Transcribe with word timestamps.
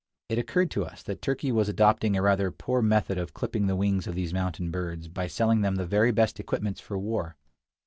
It 0.29 0.39
occurred 0.39 0.71
to 0.71 0.83
us 0.83 1.03
that 1.03 1.21
Turkey 1.21 1.51
was 1.51 1.69
adopting 1.69 2.17
a 2.17 2.23
rather 2.23 2.49
poor 2.49 2.81
method 2.81 3.19
of 3.19 3.35
clipping 3.35 3.67
the 3.67 3.75
wings 3.75 4.07
of 4.07 4.15
these 4.15 4.33
mountain 4.33 4.71
birds, 4.71 5.07
by 5.07 5.27
selling 5.27 5.61
them 5.61 5.75
the 5.75 5.85
very 5.85 6.11
best 6.11 6.39
equipments 6.39 6.81
for 6.81 6.97
war. 6.97 7.35